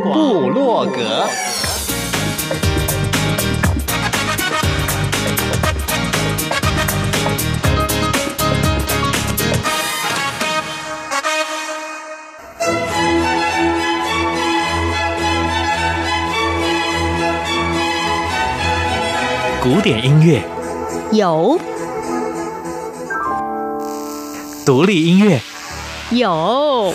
[0.00, 1.26] 部落格。
[19.62, 20.42] 古典音乐。
[21.12, 21.60] 有，
[24.64, 25.40] 独立音乐。
[26.10, 26.94] 有，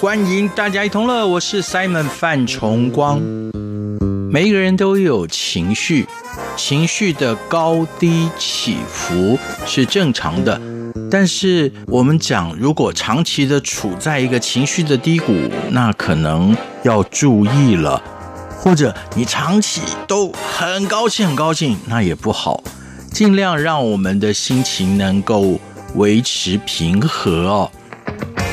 [0.00, 3.20] 欢迎大家一同乐，我是 Simon 范崇光。
[4.32, 6.06] 每一个人都有情绪，
[6.56, 10.58] 情绪的高低起伏是正常的。
[11.10, 15.34] 但是我们讲，如果长期的处在一个情绪的低谷，
[15.68, 18.02] 那可能要注意了。
[18.56, 22.64] 或者你长期都很高兴，很高兴，那也不好。
[23.12, 25.60] 尽量让我们的心情能够
[25.96, 27.70] 维持平和哦。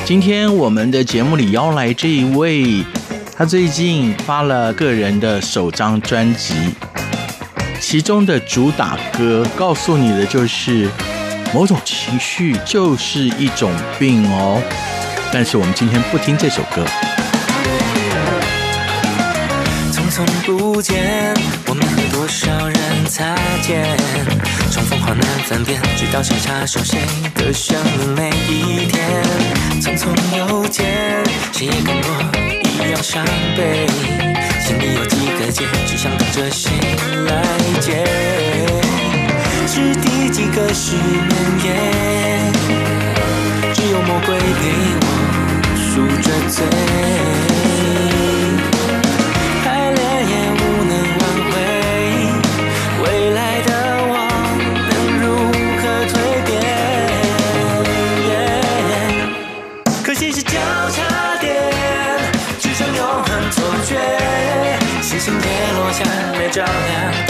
[0.07, 2.81] 今天我们的节目里邀来这一位，
[3.35, 6.53] 他最近发了个人的首张专辑，
[7.81, 10.89] 其中的主打歌告诉你的就是，
[11.53, 14.61] 某种情绪就是一种病哦。
[15.33, 16.85] 但是我们今天不听这首歌。
[19.91, 21.33] 匆匆不见，
[21.67, 23.85] 我们和多少人擦肩，
[24.77, 26.99] 重逢好难分辨，直到谁插手谁
[27.33, 29.23] 的生命每一天。
[29.81, 30.05] 匆匆
[30.37, 30.85] 又见，
[31.51, 32.31] 谁也跟我
[32.63, 33.25] 一样伤
[33.57, 33.87] 悲，
[34.63, 36.69] 心里有几个结，只想等着谁
[37.25, 37.41] 来
[37.81, 38.05] 解。
[39.65, 41.33] 是第几个失眠
[41.65, 41.73] 夜，
[43.73, 44.43] 只有魔鬼陪
[45.01, 45.05] 我
[45.75, 47.56] 赎着罪。
[66.49, 67.26] 照亮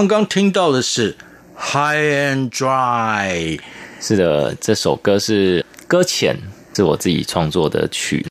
[0.00, 1.14] 刚刚听到的是
[1.58, 3.60] High and Dry。
[4.00, 6.34] 是的，这首歌是《搁浅》，
[6.74, 8.24] 是我自己创作的曲。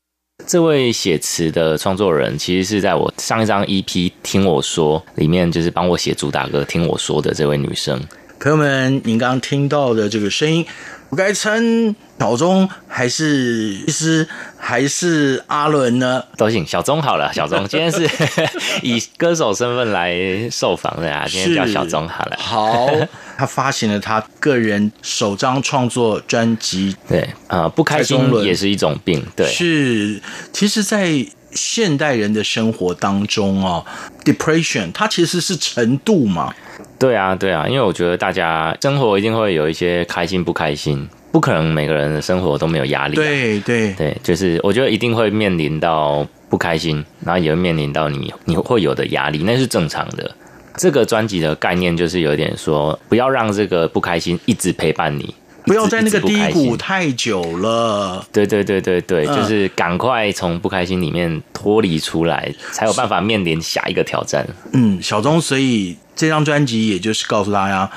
[0.48, 3.84] 这位写词的创作人，其实是在我上一张 EP
[4.20, 8.02] 《听我说》里面，就是帮我写主打歌《听我说》的这位女生。
[8.40, 10.64] 朋友们，您刚刚听到的这个声音，
[11.10, 14.26] 我该称小钟还是其实
[14.56, 16.24] 还是阿伦呢？
[16.38, 17.30] 都行，小钟好了。
[17.34, 18.08] 小钟今天是
[18.82, 22.36] 以歌手身份来受访的啊，今天叫小钟好了。
[22.38, 22.88] 好。
[23.36, 30.20] 他发行了他个人首张创作专辑，对啊、呃，不开心也是一种病，对，是。
[30.52, 33.84] 其实，在现代人的生活当中哦
[34.24, 36.52] ，depression 它其实是程度嘛，
[36.98, 43.92] 对啊，对啊，因为我觉得大家生活一定会有一些开心不开心，不可能每个人的生活都没有压力、啊，对对。
[43.94, 50.30] 对，就是我觉得一定会面临到不开心，然后也会面临到你你会有的压力，那是正常的。
[50.76, 55.34] 这个专辑的概念就是有点说，不要让这个不开心一直陪伴你，
[55.70, 58.26] 不要在那个低谷太久了。
[58.32, 64.44] 对对对对对，嗯、就是赶快从不开心里面脱离出来，才有办法面临下一个挑战。
[64.72, 67.88] 嗯，小钟，所以这张专辑也就是告诉大家，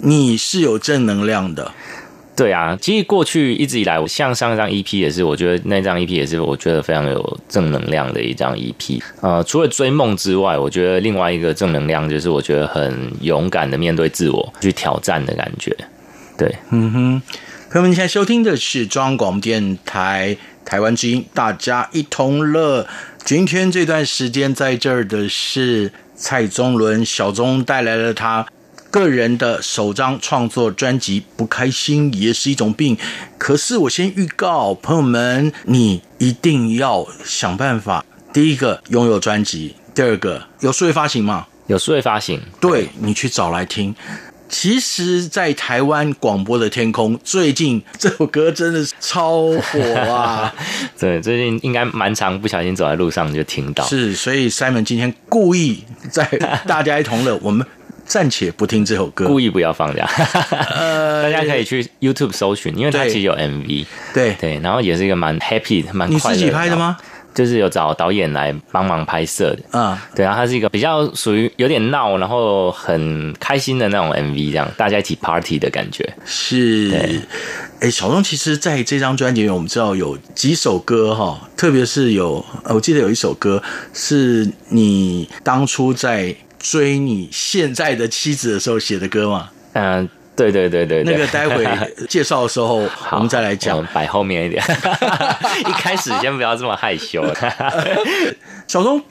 [0.00, 1.70] 你是有正能量的。
[2.34, 9.00] 对啊，其实过去一直以来，我像上一张 EP 也是，我觉得那张 EP 也是我觉得非常有正能量的一张 EP。
[9.20, 15.72] 呃，除了追梦之外，我觉得另外一个正能量就是我觉得很勇敢的面对自我，去挑战的感觉。
[16.36, 17.22] 对，嗯哼，
[17.70, 22.86] 朋友们，你现在收听的是中央广播电台台湾之音，大家一同乐。
[23.24, 28.46] 今天这段时间在这儿的是蔡宗伦，小宗带来了他。
[28.90, 32.94] 个人的首张创作专辑《不开心也是一种病》，
[33.38, 38.04] 可是我先预告朋友们，你一定要想办法。
[38.34, 41.46] 第一个拥有专辑，第二个有数位发行吗？
[41.68, 43.94] 有数位发行，对，对你去找来听。
[44.52, 50.54] 其实，在台湾广播的天空，最近这首歌真的是超火啊！
[51.00, 53.82] 对，最近应该蛮常，不小心走在路上就听到。
[53.86, 56.24] 是，所以 Simon 今天故意在
[56.66, 57.66] 大家一同乐，我们。
[58.04, 60.10] 暂且不听这首歌，故意不要放这样。
[60.50, 63.86] 呃， 大家可以去 YouTube 搜寻，因为它其实有 MV。
[64.12, 66.36] 对对，然后也是一个蛮 happy、蛮快乐的。
[66.36, 66.98] 你自己拍的吗？
[67.34, 69.62] 就是有找导演来帮忙拍摄的。
[69.72, 76.08] 嗯，对，然后它是一个比较属于有点闹，然后很开心的那种 MV，这样大家一起 party 的感觉。
[76.24, 77.22] 是。
[77.80, 83.62] 哎，小钟，其实在这张专辑我们知道有几首歌哈，特别是有，我记得有一首歌
[83.92, 86.34] 是你当初在。
[86.64, 89.50] 追你现在的妻子的时候写的歌吗？
[89.72, 90.08] 嗯，
[90.50, 91.66] 对对对对，那个待会
[92.08, 94.62] 介绍的时候我们再来讲，摆后面一点。
[95.68, 97.22] 一开始先不要这么害羞。
[98.66, 99.02] 小东，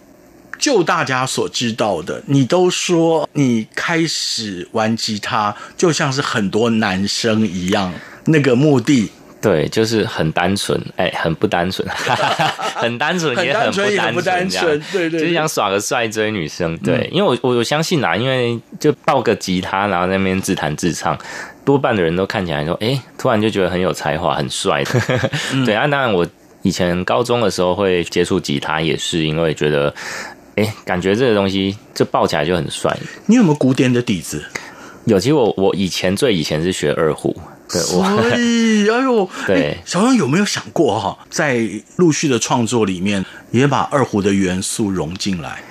[0.58, 7.94] 就大家所知道的，你都说你开始玩吉他就像是很多男生一样，
[8.26, 9.12] 那个目的。
[9.42, 11.88] 对，就是很单纯，哎、欸，很不单纯，
[12.78, 13.52] 很单纯 也
[14.00, 16.78] 很不单纯，对，对对，就是想耍个帅追女生。
[16.78, 21.18] 对，嗯、因为我我我相信啊，因为就抱个吉他，然后在那边自弹自唱，
[21.66, 25.20] 多半的人都看起来说，哎、欸，突然就觉得很有才华，很帅的。
[25.54, 26.24] 嗯、 对啊，当然我
[26.62, 29.92] 以前高中的时候会接触吉他，也是因为觉得，
[30.56, 32.96] 哎、欸，感觉这个东西就抱起来就很帅。
[33.26, 34.46] 你有没有古典的底子？
[35.06, 37.36] 有，其实我我以前最以前是学二胡。
[37.72, 38.06] 对，所
[38.38, 41.60] 以， 哎呦，对，小杨有没有想过哈，在
[41.96, 45.62] 陆续的创作里面，也把二胡的元素融进来？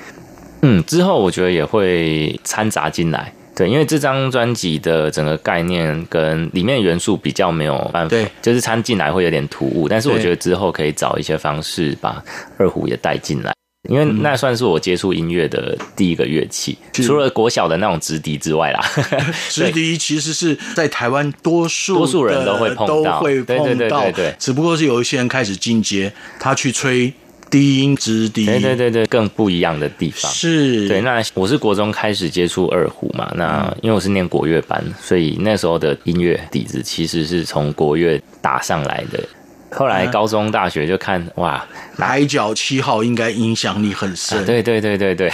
[0.62, 3.33] 嗯，之后我觉得也会掺杂进来。
[3.54, 9.87] 对，因为这张专辑的整个概念跟里面元素比较没有办法，对，就是掺进来会有点突兀。
[9.87, 12.23] 但是我觉得之后可以找一些方式把
[12.57, 13.52] 二胡也带进来。
[13.89, 18.81] 因为那算是我接触音乐的第一个乐器，嗯、除了国小的那种直笛之外啦。
[19.49, 24.35] 直笛其实是在台湾多数多数人都会碰到，对对对对对。
[24.39, 27.11] 只不过是有一些人开始进阶，他去吹
[27.51, 30.87] 低音直笛，对对对对，更不一样的地方是。
[30.87, 39.25] 对，那我是国中开始接触二胡嘛，那因为我是念国乐班，所以那时候的音乐底子其实是从国乐打上来的。
[39.77, 41.65] 后来高中、大学就看哇，
[41.97, 44.39] 海角七号应该影响力很深。
[44.39, 45.31] 啊、对对对对对，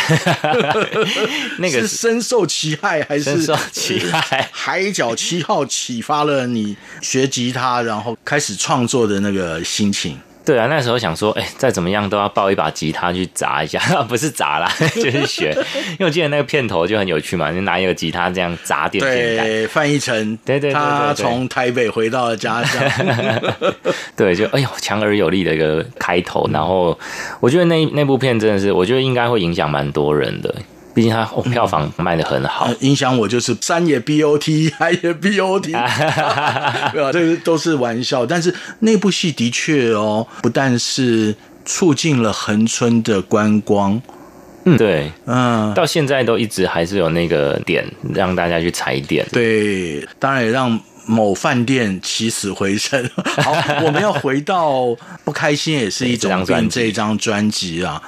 [1.59, 4.49] 那个是深受其害还是深受其害？
[4.53, 10.21] 海角七号启发了你学吉他，然后开始创作的那个心情。
[10.47, 15.51] 对啊，那时候想说，哎、欸，再怎么样都要抱一把吉他去砸一下， 不是砸啦， 就是学。
[15.91, 19.45] 因为我记得那个片头就很有趣嘛，就拿一个吉他这样砸电线杆。
[19.45, 22.83] 对，范逸臣，对对对，他从台北回到了家乡。
[24.17, 26.49] 对，就哎呦，强而有力的一个开头。
[26.53, 26.97] 然后
[27.41, 30.55] 我觉得那那部片真的是，我觉得应该会影响蛮多人的。
[30.97, 35.73] 毕竟它、哦、票房卖的很好，影响我就是山也 B O T， 海也 B O T，
[36.91, 37.13] 对吧？
[37.13, 38.25] 这个都是玩笑。
[38.25, 41.35] 但是那部戏的确哦，不但是
[41.67, 44.01] 促进了恒春的观光，
[44.65, 49.27] 嗯，对，嗯，到现在都一直还是有那个点让大家去踩点。
[49.31, 53.07] 对，当然也让某饭店起死回生。
[53.45, 53.53] 好，
[53.85, 58.03] 我们要回到不开心也是一种病这张专辑啊。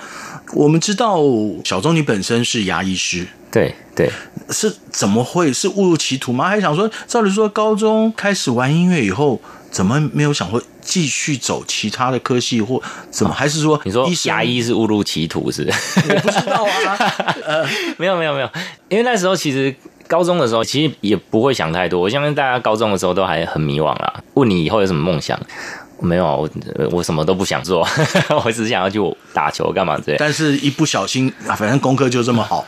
[0.55, 1.19] 我们知道
[1.65, 4.11] 小钟你本身是牙医师，对对，
[4.51, 6.49] 是怎么会是误入歧途吗？
[6.49, 9.41] 还想说，照理说高中开始玩音乐以后，
[9.71, 13.33] 怎么没有想过继续走其他的科系，或怎么？
[13.33, 15.63] 还是说你说牙医是误入歧途是？
[16.09, 16.97] 我不知道啊，
[17.45, 17.67] 呃，
[17.99, 18.51] 没有没有没有，
[18.89, 19.75] 因为那时候其实
[20.07, 24.23] 高中的时候其实也不会想太多，我相信大家高中的时候都还很迷惘啦。
[24.35, 25.39] 问你以后有什么梦想？
[26.01, 26.49] 没有，我
[26.93, 27.87] 我什么都不想做，
[28.45, 29.01] 我只是想要去
[29.33, 30.17] 打球干嘛之类。
[30.19, 32.65] 但是一不小心啊，反正功课就这么好。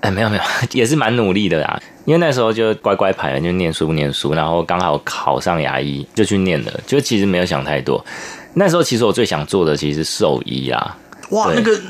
[0.00, 1.80] 哎，没有没有， 也是蛮努力的啦。
[2.04, 6.72] 因为那时候就乖乖牌，就念书念书，然后刚好考上牙医，就去念了。
[6.86, 8.04] 就其实没有想太多。
[8.52, 10.98] 那时候其实我最想做的其实是兽医啊。
[11.30, 11.80] 哇，那个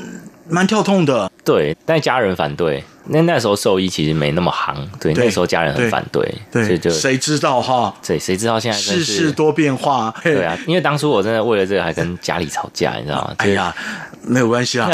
[0.47, 1.29] 蛮跳痛的。
[1.43, 2.81] 对，但家人反对。
[3.07, 7.93] 那那时候兽医其实没那么行，对，对那时候家人很反对，对，所以就谁知道哈？
[8.05, 10.13] 对，谁知道现在世事多变化？
[10.23, 13.35] 对啊，因为当初我真的为了这个还跟家里吵架，你知道吗？
[13.37, 13.75] 哎呀，
[14.23, 14.89] 没有关系啊，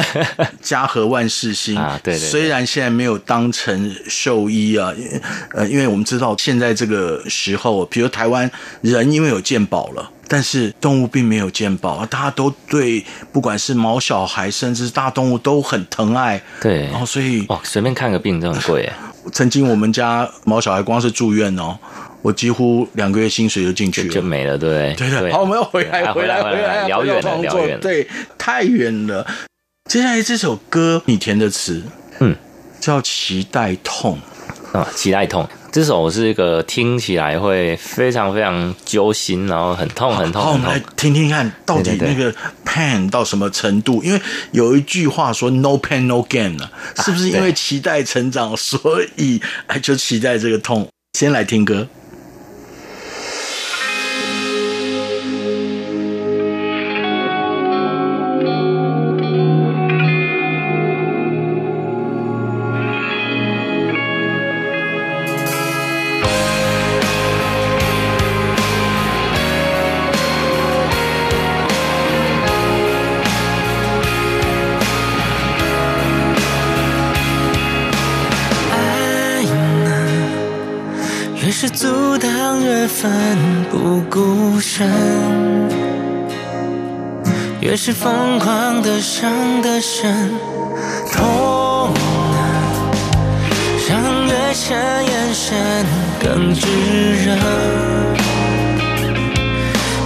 [0.61, 1.99] 家和万事兴 啊。
[2.03, 4.93] 对，对，对，虽然现在没有当成兽医啊，
[5.53, 8.49] 呃，因为我们知道现在这个时候，比如台湾
[8.81, 10.09] 人因为有健保了。
[10.27, 16.41] 但是动物并没有健保，大家都对不管是毛小孩，甚至大动物都很疼爱。
[16.61, 18.89] 对，然后所以哦，随便看个病都很贵。
[19.33, 21.77] 曾经我们家毛小孩光是住院哦，
[22.21, 25.09] 我几乎两个月薪水就进去了，就，就没了，对不对？
[25.19, 25.31] 对。
[25.31, 29.27] 好，我们要回来，回来，回来，聊远了，聊远了，对，太远了。
[29.89, 31.83] 接下来这首歌你填的词，
[32.19, 32.35] 嗯，
[32.79, 34.17] 叫《期待痛》
[34.77, 35.43] 啊，《期待痛》。
[35.71, 40.41] 这首是一个听起来会非常非常揪心，然后很痛很痛。
[40.41, 42.33] 好，我们来听听看，到底那个
[42.65, 44.03] pain 到什么程度？
[44.03, 50.89] 因为有一句话说 “no pain no gain” 呢，是不是因为期待成长，所以哎就期待这个痛？
[51.17, 51.87] 先来听歌。
[87.83, 90.29] 是疯狂的伤的深，
[91.11, 91.91] 痛啊，
[93.89, 95.83] 让越深眼神
[96.19, 96.67] 更炙
[97.25, 97.33] 热。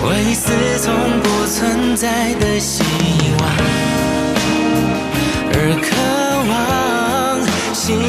[0.07, 2.81] 为一丝从不存在的希
[3.41, 3.49] 望
[5.51, 5.91] 而渴
[6.47, 6.53] 望，
[7.73, 7.99] 信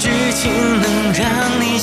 [0.00, 1.76] 剧情能让你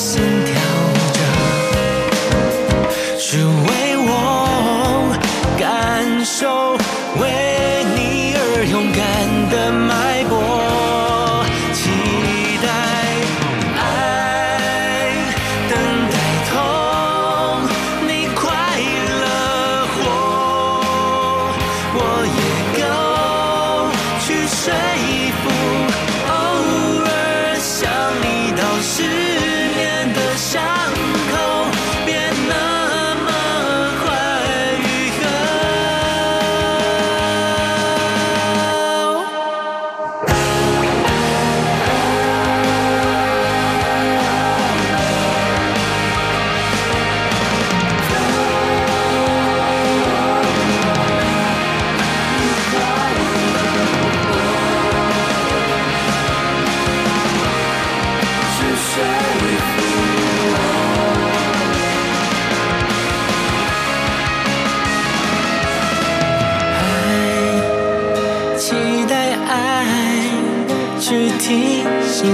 [71.48, 72.27] 提醒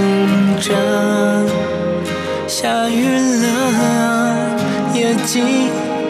[0.58, 0.74] 着，
[2.48, 3.46] 下雨了，
[4.92, 5.40] 也记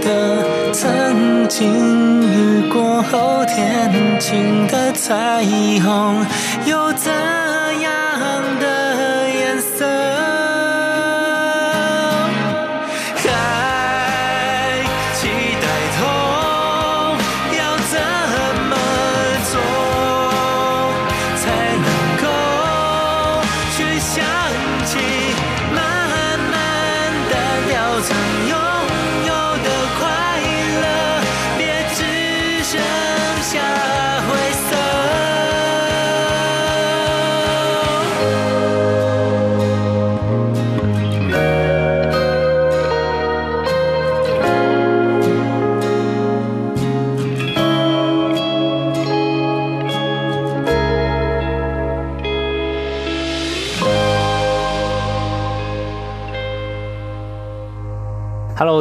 [0.00, 5.44] 得曾经雨过后天晴的彩
[5.84, 6.24] 虹
[6.64, 6.90] 有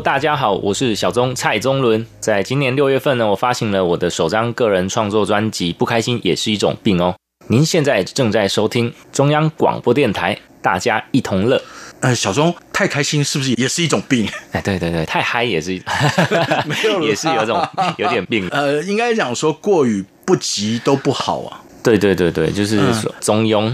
[0.03, 2.05] 大家好，我是小钟蔡宗伦。
[2.19, 7.15] 在今年六月份呢，我发行了我的首张个人创作专辑《不开心也是一种病》哦。
[7.47, 11.61] 您现在正在收听中央广播电台，大家一同乐。
[12.01, 14.27] 呃，小钟太开心是不是也是一种病？
[14.51, 15.71] 哎，对对对，太嗨也是，
[16.67, 17.65] 没有了， 也是有种
[17.97, 18.45] 有点病。
[18.51, 21.62] 呃，应该讲说过于不及都不好啊。
[21.83, 22.79] 对对对对，就是
[23.19, 23.71] 中庸。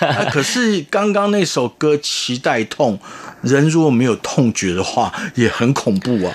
[0.00, 2.98] 嗯、 可是刚刚那首歌《期待痛》，
[3.48, 6.34] 人如果没有痛觉的话，也很恐怖啊。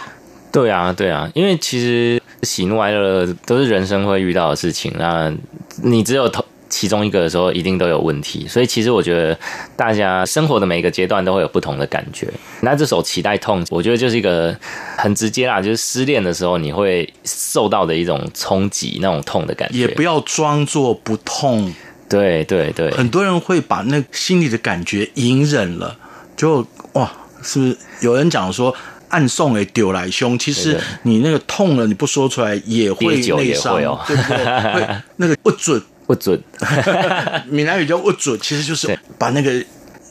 [0.52, 5.34] 对啊，对啊，因为其实喜怒哀乐都是人生会遇到的事情，那
[5.84, 6.46] 你只有痛。
[6.80, 9.36] 其中一个的时候一定都有问题，所以其实我觉得
[9.76, 12.32] 大家生活的每一个阶段都会有不同的感觉。
[12.62, 14.56] 那这首《期待痛》，我觉得就是一个
[14.96, 19.80] 很直接啦，就是失恋的时候你会受到的一种冲击，那种痛的感觉。
[19.80, 21.74] 也不要装作不痛，
[22.08, 22.92] 对对对。
[22.92, 25.98] 很多人会把那心里的感觉隐忍了，
[26.36, 26.64] 就
[26.94, 27.12] 哇，
[27.42, 28.72] 是不是有人讲说
[29.10, 30.38] 暗送给丢来凶？
[30.38, 34.38] 其实你那个痛了，你不说出来也会内伤哦，对不对？
[34.76, 35.82] 会那个不准。
[36.08, 36.42] 不准，
[37.50, 39.52] 闽南语叫不准，其实就是把那个，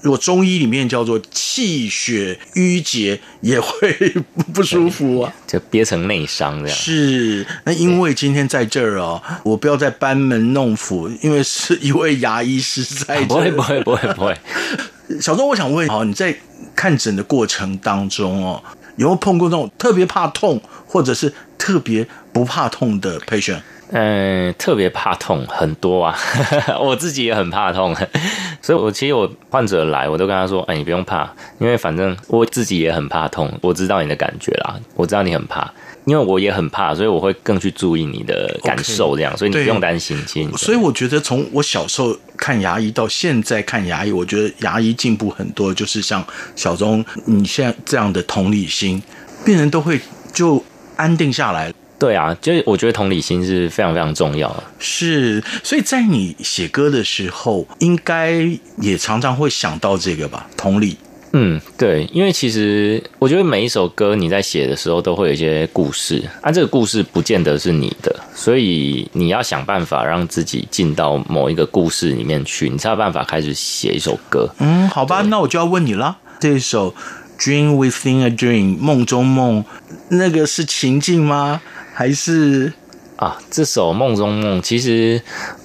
[0.02, 4.14] 如果中医里面叫做气血郁结，也会
[4.52, 6.76] 不舒服啊，就憋成内伤这样。
[6.76, 13.26] 是，那因为今天在这儿哦，我不要再班门弄斧，因为是一位牙医师在这儿。
[13.26, 14.36] 不会不会不会不会。
[15.18, 16.36] 小钟，我想问啊，你在
[16.74, 18.62] 看诊的过程当中哦，
[18.96, 23.60] 有没有碰过那种特别怕痛，或者是特别不怕痛的 patient？
[23.92, 26.18] 嗯，特别怕痛很多啊，
[26.82, 27.94] 我自己也很怕痛，
[28.60, 35.72] 所以我其实我患者来，我都跟他说，哎，你不用怕，因为反正我自己也很怕痛，我知道你的感觉啦，我知道你很怕，
[36.04, 40.20] 因为我也很怕，所以我会更去注意你的感受，这样，okay, 所以你不用担心。
[40.26, 49.00] 其实，所以我觉得从我小时候看牙医到现在看牙医，我觉得牙医进步很多，就是像小钟你现在这样的同理心，
[49.44, 50.00] 病人都会
[50.32, 50.64] 就
[50.96, 51.72] 安定下来。
[51.98, 54.62] 对啊，就是我觉得同理心是非常非常重要的。
[54.78, 58.46] 是，所以在你写歌的时候，应该
[58.78, 60.46] 也常常会想到这个吧？
[60.56, 60.98] 同理。
[61.32, 74.48] 嗯，对，因为其实我觉得每一首歌你在写的时候都会有一些故事，啊，这个故事不见得是你的，所以你要想办法让自己进到某一个故事里面去，你才有办法开始写一首歌。
[74.60, 76.92] 嗯，好吧，那我就要问你了，这一首
[77.38, 79.62] 《Dream Within a Dream》梦中梦，
[80.08, 81.60] 那个是情境吗？
[81.96, 82.70] 还是
[83.16, 85.18] 啊，这首《梦中梦》其实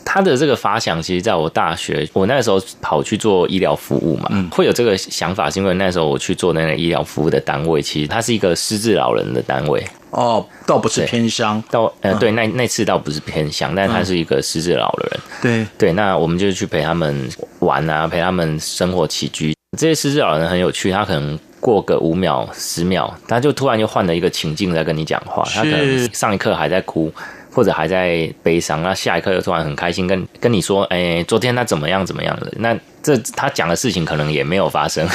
[0.06, 9.86] 它的这个发想，其实在我大学，我那时候跑去做医疗服务嘛，嗯，会有这个想法，是因为那时候我去做那个医疗服务的单位，其实它是一个失智老人的单位。
[10.12, 15.20] 哦，倒不是偏乡，倒呃，对，那那次倒不是偏乡，但他是一个失智老人。
[15.41, 17.28] 对对，那我们就去陪他们
[17.60, 19.54] 玩啊，陪他们生活起居。
[19.78, 21.38] 这些失智老人很有趣，他可能。
[21.62, 25.43] 过个五秒、十秒，他就突然就换了一个情境在跟你讲话。
[25.54, 27.13] 他可能上一刻还在哭，
[27.54, 35.08] 或者还在悲伤，那下一刻又突然很开心跟，跟跟你说：“哎、欸，昨天他怎么样怎么样的？”那这他讲的事情可能也没有发生。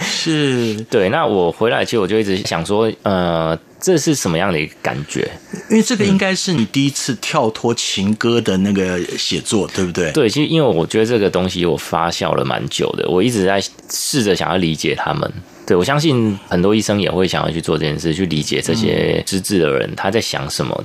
[0.00, 1.08] 是， 对。
[1.08, 5.28] 那我回来其实我就一直想说，呃，这是什么样的一个感觉？
[5.68, 10.12] 因为这个应该是你第一次跳脱情歌的那个写作，对不对？
[10.12, 15.32] 对，其实因为我觉得这个东西我发酵了蛮久的，我一直在试着想要理解他们。
[15.64, 20.84] 对，我相信很多医生也会想要去做这件事，去理解这些失智的人他在想什么。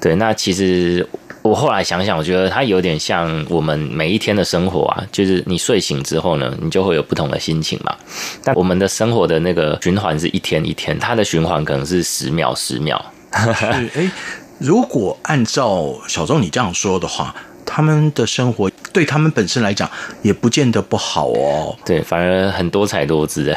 [0.00, 1.06] 对，那其实
[1.42, 7.94] 我后来想想，我觉得他有点像我们每一天的生活啊，就是你睡醒之后呢，你就会有不同的心情嘛。
[8.42, 13.12] 但我们的生活的那个循环是一天一天，它的循环可能是十秒十秒。
[13.32, 14.10] 是，哎，
[14.58, 17.34] 如果按照小钟你这样说的话，
[17.64, 19.90] 他们的生活对他们本身来讲
[20.22, 21.76] 也不见得不好哦。
[21.84, 23.56] 对，反而很多彩多姿的。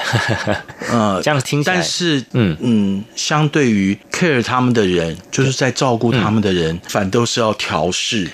[0.89, 8.29] 呃， 这样听起来，但是嗯嗯，相对于 care 他们的人，就是在照顾他们的人，嗯、反都是要调试。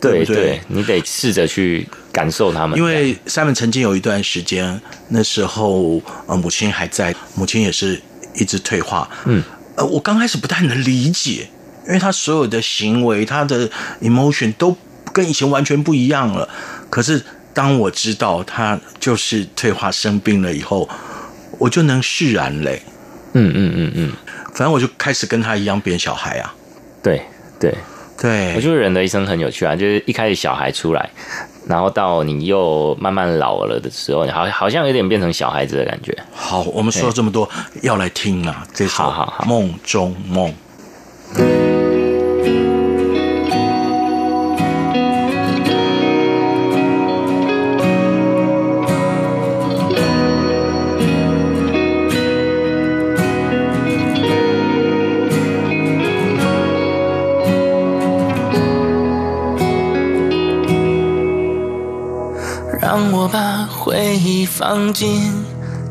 [0.00, 2.76] 对对，对，你得试着去感受他们。
[2.76, 4.80] 因为 Simon 曾经有一段时间，
[5.10, 8.02] 那时候呃母亲还在，母亲也是
[8.34, 9.08] 一直退化。
[9.26, 9.40] 嗯，
[9.76, 11.48] 呃，我刚开始不太能理解，
[11.86, 14.76] 因为他所有的行为，他的 emotion 都
[15.12, 16.48] 跟以前完全不一样了。
[16.90, 17.22] 可是
[17.52, 20.88] 当我知道他就是退化生病了以后，
[21.58, 22.82] 我就能释然嘞。
[23.34, 24.12] 嗯嗯嗯嗯，
[24.54, 26.54] 反正我就开始跟他一样变小孩啊。
[27.02, 27.22] 对
[27.60, 27.74] 对。
[28.20, 31.10] 对，我觉得人的一生很有趣啊，就是一开始小孩出来，
[31.66, 36.16] 然后到你又慢慢老了的时候，好好像有点变成小孩子的感觉。
[36.32, 37.48] 好，我们说了这么多，
[37.80, 39.02] 要来听啊，这首
[39.44, 40.54] 《梦中梦》。
[64.54, 65.32] 放进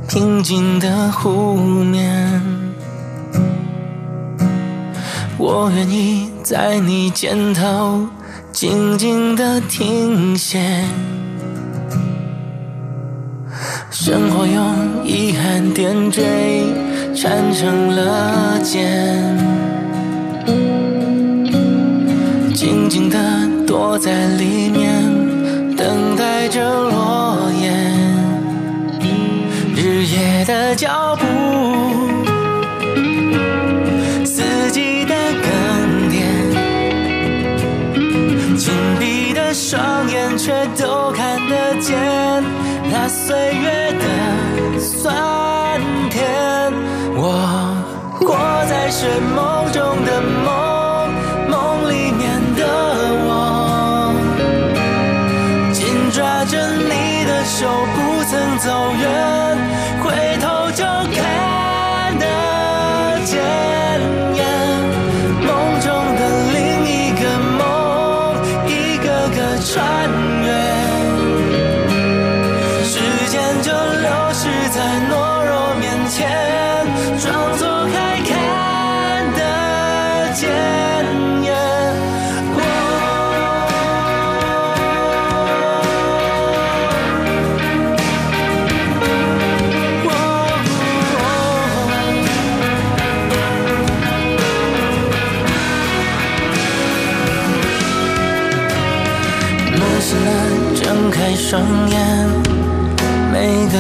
[0.08, 2.40] 平静的湖面，
[5.36, 8.08] 我愿意在你肩头
[8.52, 10.86] 静静的停歇。
[13.90, 16.22] 生活用遗憾点缀，
[17.16, 19.38] 缠成了茧，
[22.54, 23.18] 静静的
[23.66, 27.51] 躲在里面，等待着落
[30.46, 31.26] 的脚步，
[34.26, 36.16] 四季的更迭，
[38.58, 41.98] 紧闭的双眼却都看得见
[42.90, 45.41] 那岁月的酸。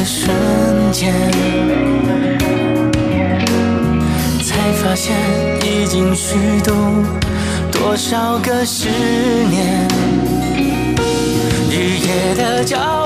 [0.03, 0.35] 瞬
[0.91, 1.13] 间，
[4.43, 5.15] 才发现
[5.63, 6.73] 已经虚度
[7.71, 9.87] 多少个十年，
[11.69, 13.00] 日夜的交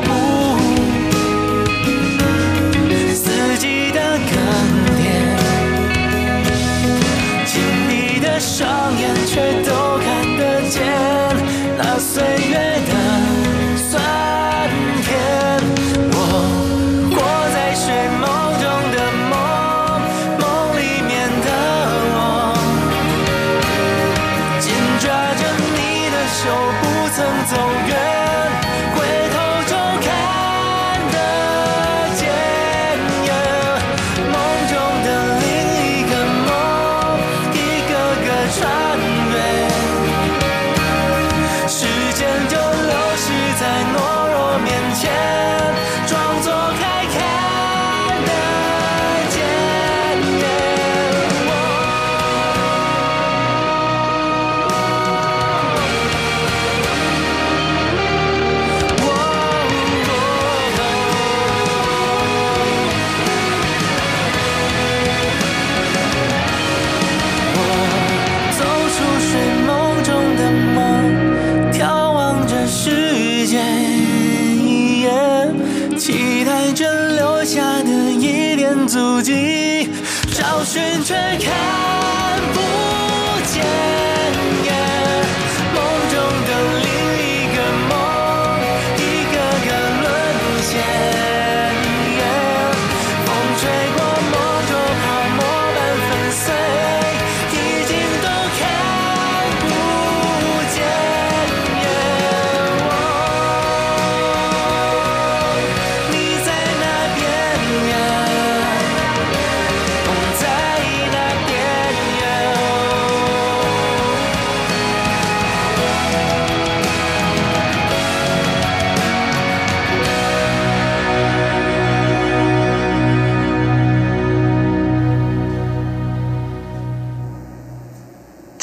[81.04, 83.95] 却看不见。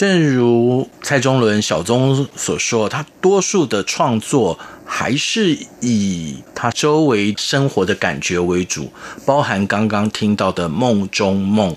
[0.02, 8.92] 正如蔡中伦小宗所说，他多数的创作还是以他周围生活的感觉为主，
[9.24, 11.70] 包含刚刚听到的《梦中梦》。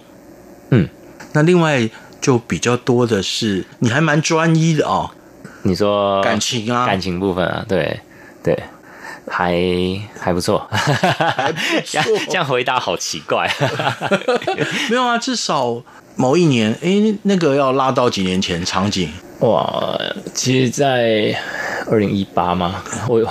[0.71, 0.89] 嗯，
[1.33, 1.87] 那另外
[2.19, 5.11] 就比较多的是，你还蛮专一的哦。
[5.61, 7.99] 你说感情啊，感情部分啊，对
[8.43, 8.57] 对，
[9.27, 9.55] 还
[10.19, 12.01] 还不错，还不错。
[12.25, 13.47] 这样回答好奇怪。
[14.89, 15.83] 没有啊，至少
[16.15, 19.99] 某一年，哎，那个要拉到几年前场景哇，
[20.33, 21.35] 其实，在
[21.91, 22.81] 二零一八吗？
[23.09, 23.29] 我 我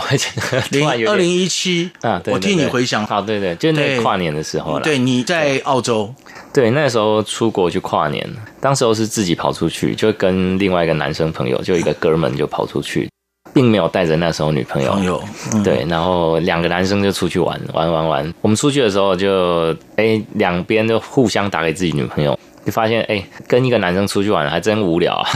[0.71, 4.81] 零二零一七啊，对对对，我替你回想，好，对对，就那跨年的时候了。
[4.81, 6.15] 对，你在澳洲。
[6.53, 8.29] 对，那时候出国去跨年，
[8.61, 13.09] 当时候是自己跑出去，就跟另外一个男生朋友，就一个哥们就跑出去，
[13.53, 14.93] 并没有带着那时候女朋友。
[14.93, 18.35] 朋友，嗯、对，然后两个男生就出去玩，玩玩玩。
[18.43, 22.39] 我们出去的时候就，哎，两边就互相打给自己女朋友。
[22.65, 25.29] 就发现哎，跟一个男生出去玩还真无聊啊。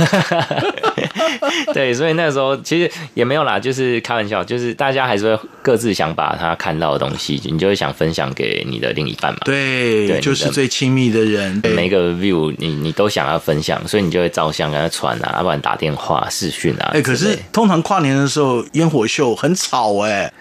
[1.72, 9.38] 对，所以那时候其实也没有啦，就是开玩笑，就是大家还是会各自想把他看到的东西，你就会想分享给你的另一半嘛。
[9.44, 16.90] 对，对就是最亲密的人，每个 view 你你都想要分享，所以你就会照相跟他传啊，要不然打电话视讯啊。
[16.94, 20.32] 哎，可是通常跨年的时候烟火秀很吵哎。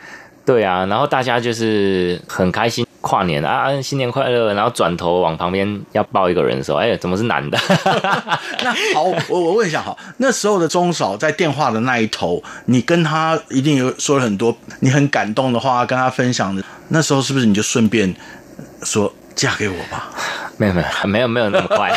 [0.48, 2.88] 对啊，然后大家就是很开心。
[3.00, 4.54] 跨年啊，新年快乐！
[4.54, 7.58] 然后转头往旁边要抱一个人的时候，哎，怎么是男的？
[8.64, 16.62] 那好，我我问一下，哈，那时候的钟嫂在电话的那一头，你跟他一定有说了很多你很感动的话，跟他分享的。
[16.90, 18.14] 那时候是不是你就顺便
[18.84, 19.14] 说？
[19.38, 20.10] 嫁给我吧？
[20.58, 21.96] 没有没有没有没有那么快，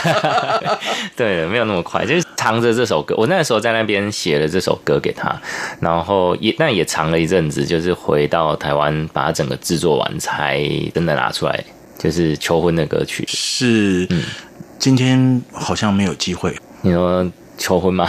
[1.16, 3.14] 对，没有那么快，就是藏着这首歌。
[3.16, 5.34] 我那时候在那边写了这首歌给他，
[5.80, 10.62] 然后也那也藏了一阵子，就是回到台湾把它整个制作完，才
[10.94, 11.64] 真的拿出来，
[11.98, 13.24] 就是求婚的歌曲。
[13.26, 14.22] 是，嗯，
[14.78, 16.54] 今天好像没有机会。
[16.82, 17.26] 你说。
[17.60, 18.08] 求婚吗？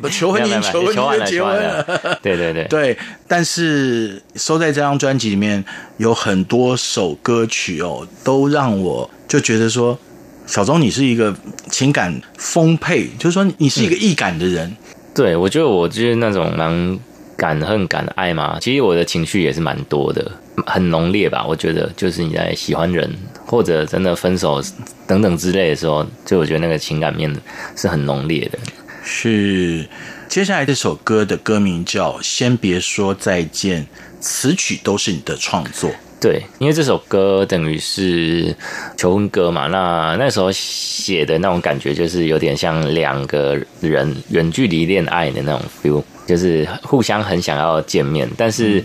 [0.00, 1.84] 不，求婚 已经求婚，求婚了，结婚了。
[2.22, 2.96] 对对对对，
[3.26, 5.62] 但是收在这张专辑里面
[5.98, 9.98] 有很多首歌曲哦，都让我就觉得说，
[10.46, 11.34] 小钟你是一个
[11.70, 14.68] 情感丰沛，就是说你是一个易感的人。
[14.68, 14.76] 嗯、
[15.12, 16.98] 对，我觉得我就是那种蛮
[17.36, 18.58] 敢恨敢爱嘛。
[18.60, 20.30] 其实我的情绪也是蛮多的，
[20.66, 21.44] 很浓烈吧。
[21.46, 23.10] 我觉得就是你在喜欢人。
[23.44, 24.62] 或者真的分手
[25.06, 27.30] 等等之类的时候，就我觉得那个情感面
[27.76, 28.58] 是很浓烈的。
[29.04, 29.86] 是，
[30.26, 33.82] 接下来这首歌的歌名叫《先别说再见》，
[34.20, 35.90] 词曲都是你的创作。
[36.18, 38.56] 对，因为这首歌等于是
[38.96, 48.82] 求婚歌嘛，那那时候写的那种感觉，就是有点像两个人远距离恋爱的那种 feel，就是互相很想要见面，但是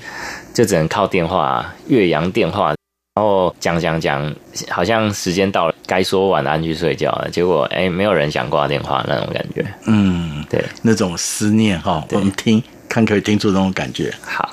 [0.58, 2.74] 就只能靠电话，岳阳电话。
[3.14, 4.36] 然后讲讲讲，
[4.70, 7.30] 好像时间到了，该说晚安去睡觉了。
[7.32, 9.64] 结果哎，没有人想挂电话那种感觉。
[9.86, 14.12] 嗯，对，那种思念哈，我们听看可以听出那种感觉。
[14.24, 14.50] 好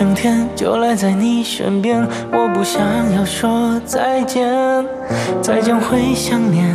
[0.00, 2.00] 整天就赖在你身边，
[2.32, 2.80] 我不想
[3.14, 4.48] 要说再见。
[5.42, 6.66] 再见会想念，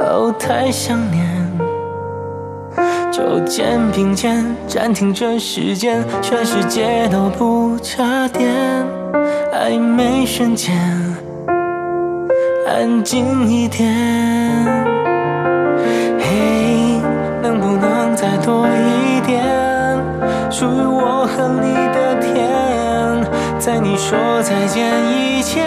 [0.00, 1.26] 哦，太想念。
[3.10, 8.52] 就肩并肩暂停这时间，全世界都不插电。
[9.54, 10.76] 暧昧瞬间，
[12.68, 13.90] 安静一点。
[16.18, 17.00] 嘿，
[17.42, 19.69] 能不能再多一点？
[20.50, 22.50] 属于我和你的天，
[23.58, 25.64] 在你说再见以前。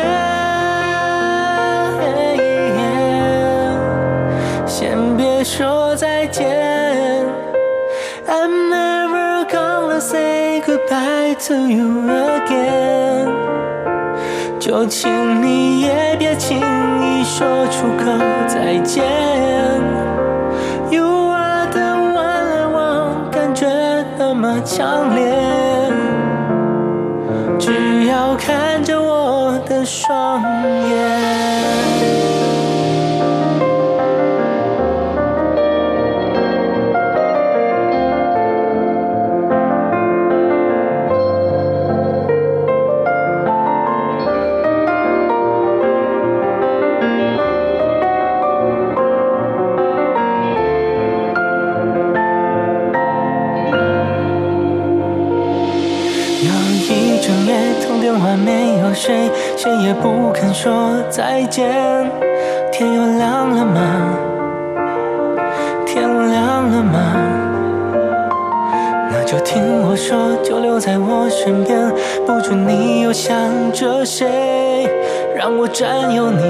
[4.67, 7.26] 先别说再见
[8.28, 13.30] ，I'm never gonna say goodbye to you again。
[14.60, 18.12] 就请你也别轻易说出口
[18.48, 19.04] 再见。
[24.62, 25.92] 强烈，
[27.60, 30.42] 只要看着我的双
[30.89, 31.33] 眼。
[58.93, 60.71] 谁谁也不肯说
[61.10, 61.67] 再见，
[62.71, 63.82] 天又亮了吗？
[65.86, 66.99] 天亮了吗？
[69.12, 71.91] 那就听我说，就留在我身边，
[72.26, 73.36] 不准你又想
[73.71, 74.88] 着谁，
[75.36, 76.43] 让我占有你，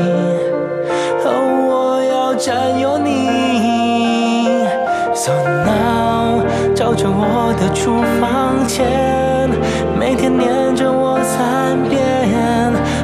[1.23, 1.31] 哦，
[1.69, 4.67] 我要占有你。
[5.15, 5.31] So
[5.65, 6.43] now，
[6.75, 8.85] 照着我的厨房前，
[10.03, 12.03] 每天念着我三遍，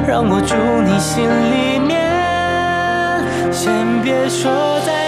[0.06, 1.96] 让我住你心里面。
[3.50, 4.99] 先别说再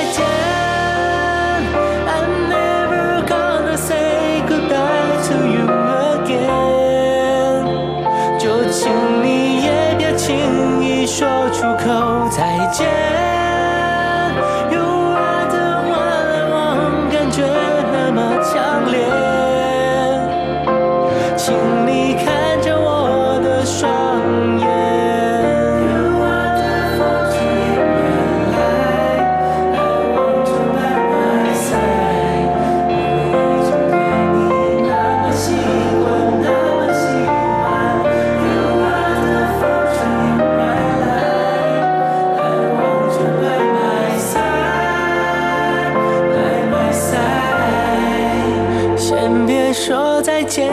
[50.23, 50.73] 再见。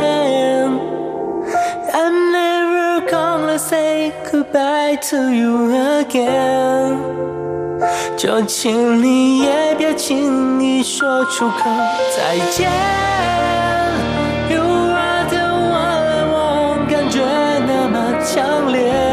[1.91, 5.71] I'm never gonna say goodbye to you
[6.03, 6.99] again.
[8.15, 11.69] 就请你也别轻易说出口
[12.15, 12.69] 再见。
[14.49, 17.19] You are the one i want 感觉
[17.65, 19.08] 那么强烈。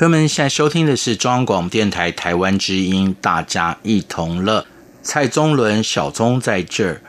[0.00, 4.64] 朋友们，现在收听的是中央广播电台台湾之音，大家一同乐。
[5.02, 7.02] 蔡宗伦，小宗在这儿。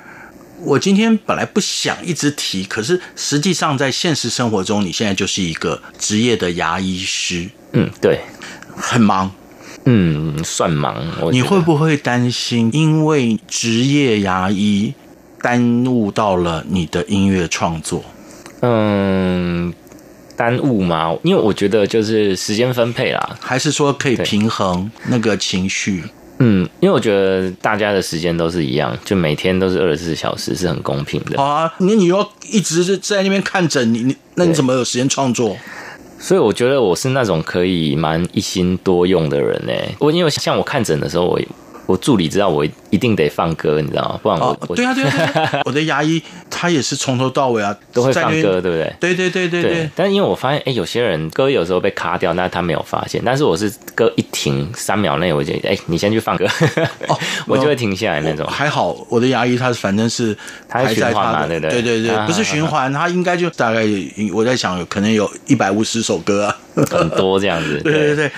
[0.65, 7.49] 我今天本来不想一直提，可是实际上在现实生活中，你现在就是一个职业的牙医师。
[7.71, 8.19] 嗯，对，
[8.75, 9.31] 很忙。
[9.85, 11.01] 嗯，算忙。
[11.31, 14.93] 你会不会担心，因为职业牙医
[15.39, 18.03] 耽误到了你的音乐创作？
[18.59, 19.73] 嗯。
[20.41, 21.15] 耽误吗？
[21.21, 26.03] 因为我觉得就是时间分配啦，还是说可以平衡那个情绪？
[26.39, 31.37] 嗯，因为我觉得大家的时间都是一样，就每天都是二十四小时，是很公平的。
[31.37, 35.55] 好啊，你你要一直是在那边看诊，你你那你怎么有时间创作？
[36.17, 39.73] 所以我觉得我是那种可以蛮一心多用的人呢。
[39.99, 41.39] 我因为像我看诊的时候，我。
[41.91, 44.19] 我助理知道我一定得放歌，你知道吗？
[44.23, 48.93] 不然我，哦、对啊对啊，对啊， 我的牙医他也是从头到尾啊都会放歌，对不对？
[48.99, 49.89] 对对对对对。
[49.93, 53.21] 但是因为我发现，哎，有些人歌有时候被卡掉，那他没有发现。
[53.25, 56.45] 但是我是歌一停三秒内，我就哎，你先去放歌，
[57.09, 58.47] 哦、 我就会停下来那种。
[58.47, 60.35] 还好我的牙医他反正是
[60.69, 63.83] 他循环嘛，对对对对对，不是循环，他应该就大概
[64.33, 66.57] 我在想，可能有一百五十首歌啊，
[66.89, 67.81] 很多这样子。
[67.83, 68.31] 对 对对。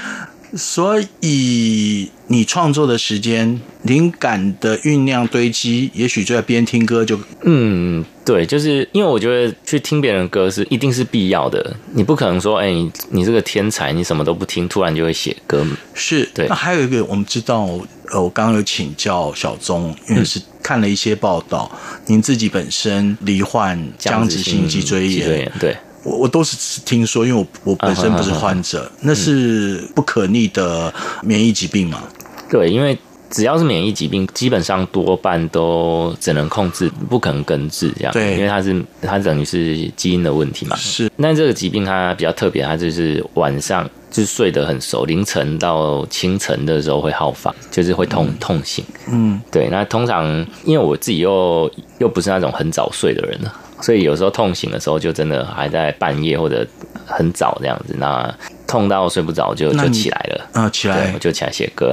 [0.55, 15.65] 所以你创作的时间、灵感的酝酿堆积，也许就在边听歌就嗯，对，就是因为我觉得去听别人歌是一定是必要的，你不可能说，哎、欸，你你这个天才，你什么都不听，突然就会写歌。
[15.95, 16.47] 是对。
[16.47, 17.67] 那还有一个，我们知道，
[18.11, 25.75] 呃，我刚刚有请教小宗，因为是看了一些报道，嗯、您自己本身罹患僵直性脊椎炎，对。
[26.03, 32.03] 我我都是听说，因为我我本身不是患者，那是不可逆的免疫疾病嘛？
[32.49, 32.97] 对，因为
[33.29, 38.13] 只要是免疫疾病，基本上多半都只能控制，不可能根治这样。
[38.13, 40.75] 对，因为它是它等于是基因的问题嘛。
[40.75, 41.09] 是。
[41.15, 48.85] 那这个疾病它比较特别，它就是晚上就是睡得很熟，凌晨到清晨的时候会好发，就是会痛、嗯、痛醒。
[49.07, 49.67] 嗯，对。
[49.69, 53.51] 那通常因为我自己又又不是那种很早睡的人呢。
[53.83, 56.65] 所以有时候痛醒的时候，就真的还在半夜或者
[57.05, 58.33] 很早这样子，那
[58.65, 60.49] 痛到睡不着就就起来了。
[60.53, 61.11] 啊，起来。
[61.13, 61.91] 我就起来写歌，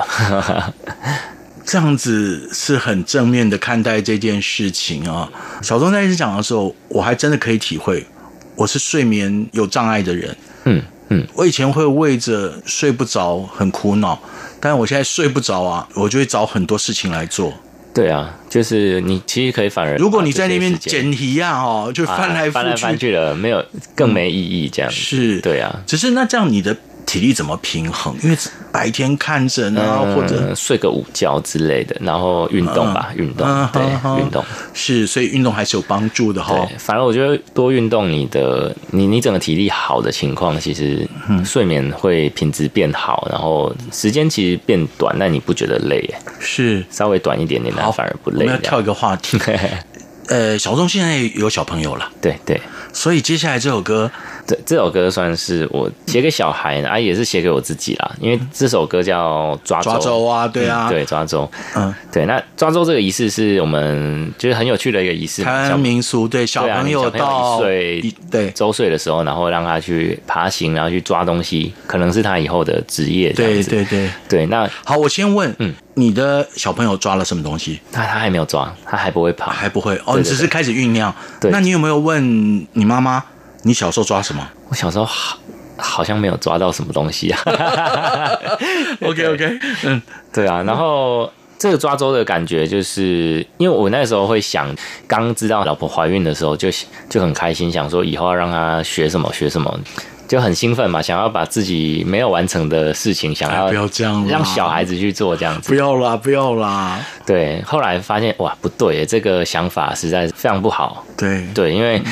[1.67, 5.29] 这样子是很正面的看待这件事情啊。
[5.63, 8.07] 小钟在一直讲的时候，我还真的可以体会，
[8.55, 10.37] 我是睡眠有障碍的人，
[10.67, 14.17] 嗯嗯，我以前会为着睡不着很苦恼，
[14.61, 17.53] 但我现在睡不着啊，我就会找很多事情来做。
[17.93, 23.65] 对啊，就是你其实可以反而，如果你在那边捡题啊，哦，就翻来翻来翻去了，没有
[23.95, 24.93] 更没意义这样、嗯。
[24.93, 26.77] 是，对啊，只是那这样你的。
[27.11, 28.15] 体力怎么平衡？
[28.23, 28.39] 因为
[28.71, 33.83] 白天看诊啊，嗯、或者睡个午觉之类的，然后运动吧，运、嗯、动，嗯、对，
[34.21, 36.55] 运、嗯、动是，所以运动还是有帮助的哈。
[36.55, 41.05] 对，反而我觉得多运动，你的你你整个体力好的情况，其实
[41.45, 46.09] 睡眠会品质变好，然后时间其实变短，那你不觉得累？
[46.39, 48.45] 是稍微短一点点，那反而不累。
[48.45, 49.37] 我们要跳一个话题，
[50.31, 52.61] 呃，小钟现在有小朋友了，对对，
[52.93, 54.09] 所以接下来这首歌。
[54.47, 58.13] 这这首歌算是我写给小孩啊，也是写给我自己啦。
[58.21, 62.27] 因为这首歌叫抓周，抓周啊，对啊，嗯、对抓周，嗯，对。
[62.27, 73.33] 那抓周这个仪式是我们就是很有趣的一个仪式，台湾民俗，对小朋友到一岁，对周岁的时候，然后让他去爬行，然后去抓东西，可能是他以后的职业。
[73.33, 74.47] 对对对对。
[74.47, 77.81] 那好，我先问，嗯，你的小朋友抓了什么东西？
[77.93, 81.15] 他他还没有抓，他还不会爬，还不会哦，你只是开始酝酿。
[81.41, 83.23] 对，那你有没有问你妈妈？
[83.63, 84.47] 你小时候抓什么？
[84.69, 85.39] 我小时候好
[85.77, 87.41] 好像没有抓到什么东西啊。
[89.01, 90.01] OK OK，嗯，
[90.33, 90.63] 对啊。
[90.63, 94.75] 然后这个抓周的感觉，就是因为我那时候会想，
[95.07, 99.81] 刚知道老婆怀孕的时候就，就就很开心，想说以后要让她学什么学什么，
[100.29, 105.69] 就很兴奋嘛，想要把自己没有完成的事情，想要不要这样，让小孩子去做这样子。
[105.69, 106.99] 不要啦，不要啦。
[107.27, 111.05] 对，后来发现哇，不对，这个想法实在是非常不好。
[111.17, 112.03] 对对，因为。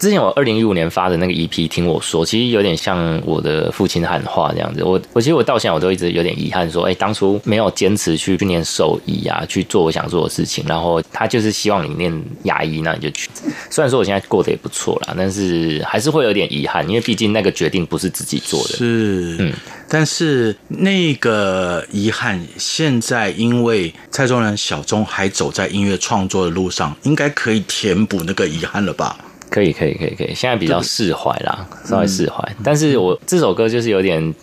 [0.00, 4.82] 之前我二零一五年发的那个 EP，听我说，其实有点像我的父亲喊话这样子。
[4.82, 10.64] 我我其实我到现在我都一直有点遗憾，说，哎，当初没有坚持去训练兽医啊，去做我想做的事情。
[10.66, 12.10] 然后他就是希望你念
[12.44, 13.28] 牙医，那你就去。
[13.68, 18.76] 虽然说我现在过得也不错啦，但是还是会有点遗憾，因为毕竟那个决定不是自己做的。
[18.78, 19.52] 是，嗯，
[19.86, 29.18] 但是那个遗憾，现在因为蔡中南小钟还走在音乐创作的路上，应该可以填补那个遗憾了吧？
[29.50, 30.32] 可以，可以，可以，可以。
[30.34, 32.56] 现在比较释怀啦，稍微释怀。
[32.62, 34.34] 但是我这首歌就是有点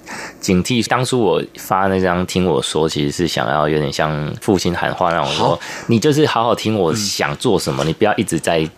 [0.41, 0.85] 警惕。
[0.87, 8.69] 当初我发那张《听我说》，其实是想要有点像父亲喊话那种，说你就是好好听我想做什么，你不要一直在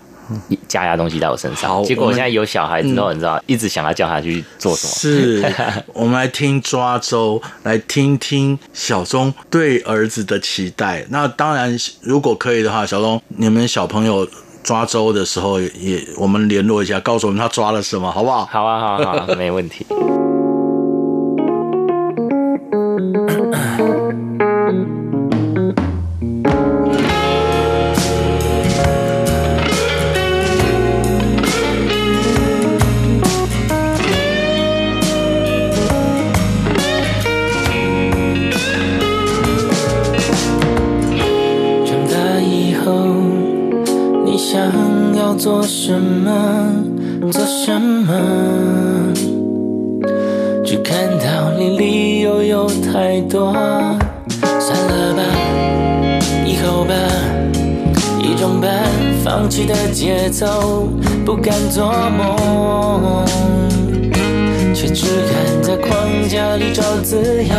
[0.67, 1.83] 加压东西在我身上。
[1.83, 4.93] 结果我现在有小孩之后，你知道，一直想要叫他去做什么。
[4.93, 5.53] 是，
[5.93, 11.03] 我们来听抓周，来听听小钟对儿子的期待。
[11.09, 14.27] 那当然，如果可以的话，小钟，你们小朋友。
[14.63, 18.45] 抓周的时候也，我们联络一下，告诉我们他抓了什么，好不好？
[18.45, 19.85] 好啊，好啊，好啊，没问题。
[59.29, 60.87] 放弃的节奏，
[61.23, 61.85] 不敢做
[62.17, 63.23] 梦，
[64.73, 67.53] 却只敢在框架里找自由。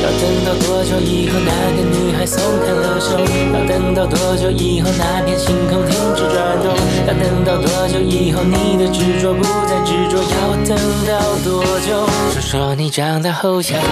[0.00, 3.18] 要等到多久以后，那个女孩松开了手？
[3.52, 6.72] 要等到多久以后，那片星空停止转动？
[7.08, 10.22] 要等到多久以后，你的执着不再执着？
[10.22, 12.06] 要等到多久？
[12.30, 13.76] 说说你长大后想？
[13.80, 13.90] 看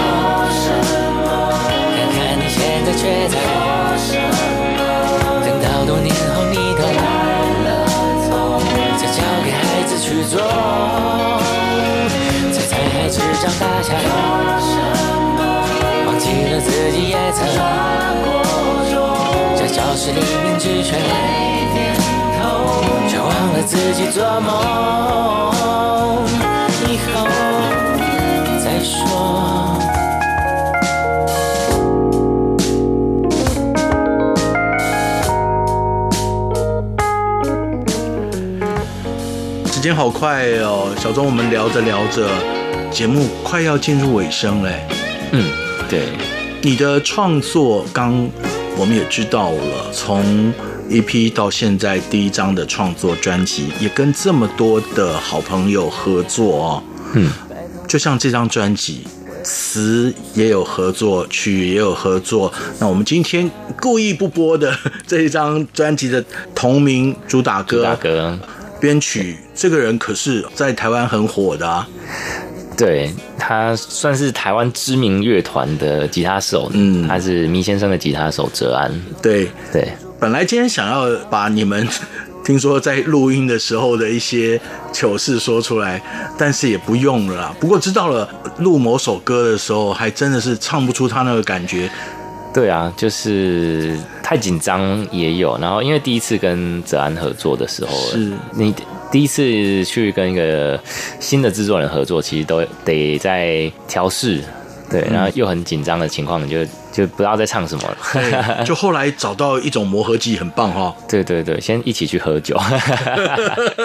[2.15, 3.37] 看你现在却在做
[3.97, 4.16] 什？
[10.27, 10.41] 做，
[12.51, 14.11] 猜猜孩子长大前做
[14.59, 14.75] 什
[15.37, 15.39] 么？
[16.59, 17.47] 自己也曾
[19.55, 20.99] 在教室里面只学会
[21.73, 21.95] 点
[22.41, 22.41] 头，
[23.07, 24.47] 却忘了自己做梦，
[26.89, 27.07] 以后
[28.59, 29.76] 再说。
[39.87, 42.27] 间好快哦，小钟，我们聊着聊着，
[42.91, 44.85] 节目快要进入尾声嘞。
[45.31, 45.49] 嗯，
[45.87, 46.09] 对。
[46.61, 48.29] 你的创作，刚
[48.75, 50.53] 我们也知道了，从
[50.89, 56.83] EP 到现在第一张的创作专辑，也跟这么多的好朋友合作哦。
[57.13, 57.31] 嗯，
[57.87, 59.07] 就像这张专辑，
[59.41, 62.51] 词也有合作，曲也有合作。
[62.77, 64.77] 那我们今天故意不播的
[65.07, 66.21] 这一张专辑的
[66.53, 68.37] 同名主打歌，主打歌，
[68.79, 71.87] 编曲这个人可是在台湾很火的啊。
[72.77, 78.91] 对，他算是台湾知名乐团的吉他手，嗯，他是迷先生的吉他手哲安。
[79.19, 81.87] 对对，本来今天想要把你们
[82.45, 84.61] 听说在录音的时候的一些
[84.93, 85.99] 糗事说出来，
[86.37, 87.55] 但是也不用了啦。
[87.59, 91.89] 不过知道了录某首歌的时候，还真的是唱不出他那个感觉。
[92.53, 93.97] 对啊，就是
[94.27, 98.75] 太紧张也有，然后因为第一次跟泽安合作的时候，是你。
[99.09, 100.77] 第一次去跟一个
[101.17, 104.43] 新的制作人合作，其实都得在调试，
[104.89, 107.97] 对，然后又很紧张的情况，你就就不知道在唱什么了。
[108.67, 110.93] 就后来找到一种磨合剂，很棒哈。
[111.07, 112.59] 对对对，先一起去喝酒。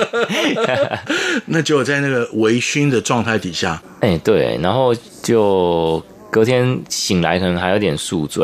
[1.46, 6.04] 那就在那个微醺的状态底下，哎，对，然后就。
[6.32, 8.42] 隔天醒来可能还有点宿醉，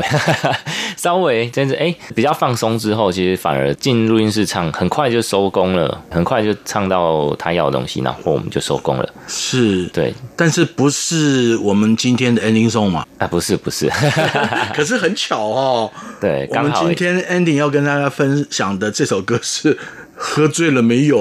[0.95, 9.09] 稍微真是哎比较放松之后，其实反而进录音室唱，很快就收工了，很快就唱到他要的东西，然后我们就收工了。
[9.27, 13.07] 是，对，但是不是我们今天的 ending song 嘛？
[13.17, 13.91] 啊，不是，不是，
[14.77, 15.91] 可是很巧哦。
[16.21, 19.75] 对，我们今天 ending 要跟大家分享的这首歌是
[20.15, 21.19] 《喝醉了没有》。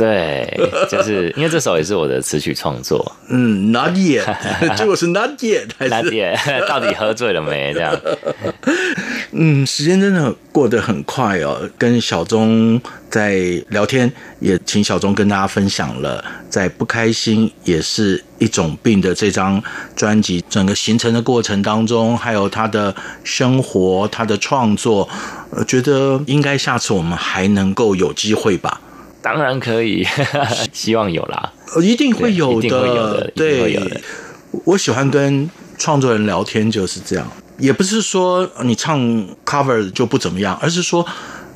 [0.00, 0.58] 对，
[0.90, 3.14] 就是因为这首也是我的词曲创作。
[3.28, 4.24] 嗯，Not yet，
[4.74, 7.74] 结果是 Not yet，Not yet， 到底喝醉了没？
[7.74, 7.94] 这样。
[9.32, 11.68] 嗯，时间真的过得很快哦。
[11.76, 12.80] 跟小钟
[13.10, 13.34] 在
[13.68, 19.62] 聊天，也请小钟跟大家分享了在《不开心也是一种病》的这张
[19.94, 25.06] 专辑整个形成的过程当中，还有他的生活、他的创作。
[25.50, 28.80] 我觉得应该下次我们还能够有机会吧。
[29.22, 30.06] 当然可以，
[30.72, 31.52] 希望有啦。
[31.82, 34.00] 一定会有的，一定会有的，对，有的。
[34.64, 35.48] 我喜欢跟
[35.78, 37.30] 创作人聊天，就是这样。
[37.58, 38.98] 也不是说你唱
[39.44, 41.06] cover 就不怎么样，而是说，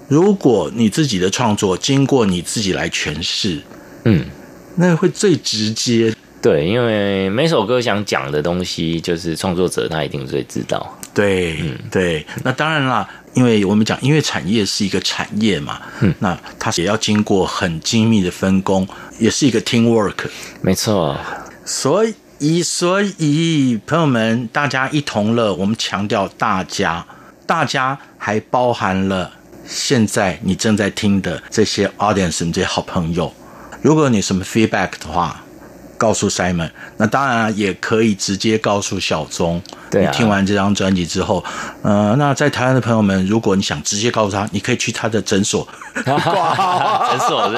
[0.08, 3.60] 如果你自己的创作经过你自己来诠释，
[4.04, 4.24] 嗯，
[4.76, 6.14] 那会最直接。
[6.42, 10.98] 对，因为每首歌想讲的东西，就是创作者他一定最知道。
[11.14, 12.26] 对，嗯，对。
[12.42, 13.08] 那当然啦。
[13.35, 18.87] 因为我们讲音乐产业是一个产业嘛，嗯，那它也要经过很精密的分工，
[19.18, 20.14] 也是一个 teamwork。
[20.61, 21.18] 没错，
[21.64, 22.05] 所
[22.39, 27.05] 以所以朋友们，大家一同乐，我们强调大家，
[27.47, 29.32] 大家还包含了
[29.66, 33.32] 现在你正在听的这些 audience，这些好朋友。
[33.82, 35.43] 如果你什么 feedback 的话，
[35.97, 39.62] 告诉 Simon，那当然也可以直接告诉小钟。
[40.01, 41.45] 你听完这张专辑之后，
[41.82, 45.66] 呃，那在台湾的朋友们，如果你想直接告诉他，你可以去他的诊所
[46.05, 47.53] 挂号，诊所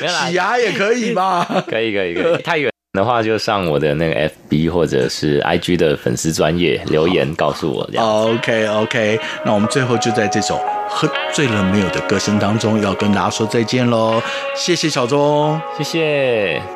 [0.00, 1.44] 是洗牙也可以吧？
[1.68, 2.42] 可以，可以，可以。
[2.42, 8.06] 太远的话，就上我的那个 FB 或者是 IG 的粉丝专业留言告诉我这样。
[8.06, 14.22] OK，OK，那我们最后就在这首喝醉了没有的歌声当中，要跟大家说再见喽。
[14.54, 16.73] 谢谢小钟，谢谢。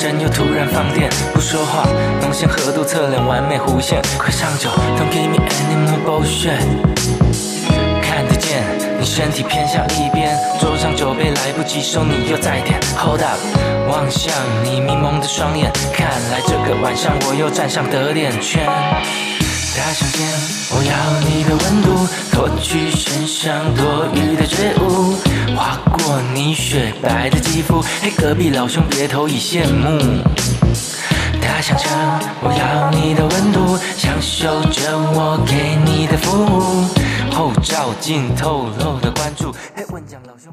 [0.00, 1.84] 人又突然放电，不说话，
[2.20, 4.00] 浓鲜和度侧脸，完美弧线。
[4.16, 6.62] 快上酒，Don't give me any more bullshit。
[8.00, 8.62] 看得见
[9.00, 12.78] 你身体偏向一边，桌上酒杯来不及收，你又再点。
[12.96, 13.38] Hold up，
[13.88, 14.32] 望向
[14.62, 18.64] 你迷蒙的双眼，看来这个晚上我又站上得点圈。
[19.76, 20.26] 大象间，
[20.70, 20.94] 我要
[21.28, 25.14] 你的温度，脱去身上多余的觉悟，
[25.58, 27.82] 划过你雪白的肌肤。
[28.00, 30.22] 嘿，隔壁老兄别投以羡慕。
[31.42, 31.84] 他想着，
[32.40, 36.86] 我要你的温度，享受着我给你的服务。
[37.34, 40.52] 后照镜透露的关注，嘿，问讲老兄。